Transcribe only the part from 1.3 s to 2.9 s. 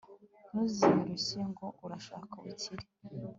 ngo urashaka ubukire